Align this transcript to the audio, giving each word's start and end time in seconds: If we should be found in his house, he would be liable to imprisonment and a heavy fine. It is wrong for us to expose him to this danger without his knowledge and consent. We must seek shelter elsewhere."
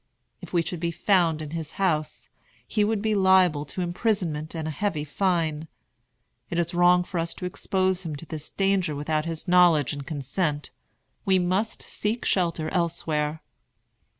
If 0.41 0.51
we 0.51 0.63
should 0.63 0.79
be 0.79 0.89
found 0.89 1.43
in 1.43 1.51
his 1.51 1.73
house, 1.73 2.29
he 2.67 2.83
would 2.83 3.03
be 3.03 3.13
liable 3.13 3.65
to 3.65 3.81
imprisonment 3.81 4.55
and 4.55 4.67
a 4.67 4.71
heavy 4.71 5.03
fine. 5.03 5.67
It 6.49 6.57
is 6.57 6.73
wrong 6.73 7.03
for 7.03 7.19
us 7.19 7.35
to 7.35 7.45
expose 7.45 8.01
him 8.03 8.15
to 8.15 8.25
this 8.25 8.49
danger 8.49 8.95
without 8.95 9.25
his 9.25 9.47
knowledge 9.47 9.93
and 9.93 10.03
consent. 10.03 10.71
We 11.23 11.37
must 11.37 11.83
seek 11.83 12.25
shelter 12.25 12.67
elsewhere." 12.69 13.41